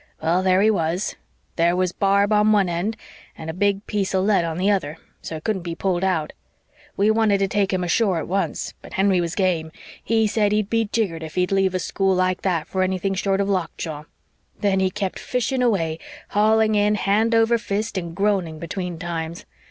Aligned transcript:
Well, 0.19 0.41
there 0.41 0.63
he 0.63 0.71
was; 0.71 1.15
there 1.57 1.75
was 1.75 1.91
barb 1.91 2.33
on 2.33 2.51
one 2.51 2.67
end 2.67 2.97
and 3.37 3.51
a 3.51 3.53
big 3.53 3.85
piece 3.85 4.15
of 4.15 4.23
lead 4.25 4.43
on 4.43 4.57
the 4.57 4.71
other, 4.71 4.97
so 5.21 5.35
it 5.35 5.43
couldn't 5.43 5.61
be 5.61 5.75
pulled 5.75 6.03
out. 6.03 6.33
We 6.97 7.11
wanted 7.11 7.37
to 7.37 7.47
take 7.47 7.71
him 7.71 7.83
ashore 7.83 8.17
at 8.17 8.27
once, 8.27 8.73
but 8.81 8.93
Henry 8.93 9.21
was 9.21 9.35
game; 9.35 9.71
he 10.03 10.25
said 10.25 10.53
he'd 10.53 10.71
be 10.71 10.85
jiggered 10.85 11.21
if 11.21 11.35
he'd 11.35 11.51
leave 11.51 11.75
a 11.75 11.79
school 11.79 12.15
like 12.15 12.41
that 12.41 12.65
for 12.67 12.81
anything 12.81 13.13
short 13.13 13.39
of 13.39 13.47
lockjaw; 13.47 14.05
then 14.59 14.79
he 14.79 14.89
kept 14.89 15.19
fishing 15.19 15.61
away, 15.61 15.99
hauling 16.29 16.73
in 16.73 16.95
hand 16.95 17.35
over 17.35 17.59
fist 17.59 17.95
and 17.95 18.15
groaning 18.15 18.57
between 18.57 18.97
times. 18.97 19.45